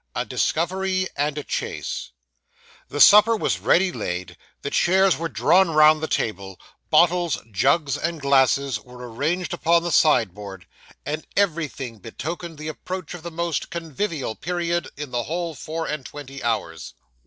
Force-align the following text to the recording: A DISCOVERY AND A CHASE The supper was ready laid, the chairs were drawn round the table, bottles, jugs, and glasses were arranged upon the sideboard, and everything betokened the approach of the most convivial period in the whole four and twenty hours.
A 0.15 0.25
DISCOVERY 0.25 1.09
AND 1.15 1.37
A 1.37 1.43
CHASE 1.43 2.09
The 2.89 2.99
supper 2.99 3.37
was 3.37 3.59
ready 3.59 3.91
laid, 3.91 4.35
the 4.63 4.71
chairs 4.71 5.15
were 5.15 5.29
drawn 5.29 5.69
round 5.69 6.01
the 6.01 6.07
table, 6.07 6.59
bottles, 6.89 7.37
jugs, 7.51 7.97
and 7.99 8.19
glasses 8.19 8.79
were 8.79 9.07
arranged 9.13 9.53
upon 9.53 9.83
the 9.83 9.91
sideboard, 9.91 10.65
and 11.05 11.27
everything 11.37 11.99
betokened 11.99 12.57
the 12.57 12.67
approach 12.67 13.13
of 13.13 13.21
the 13.21 13.29
most 13.29 13.69
convivial 13.69 14.33
period 14.33 14.89
in 14.97 15.11
the 15.11 15.25
whole 15.25 15.53
four 15.53 15.85
and 15.85 16.03
twenty 16.03 16.41
hours. 16.41 16.95